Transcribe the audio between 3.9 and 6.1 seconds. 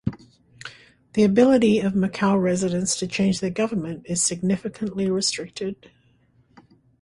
is significantly restricted.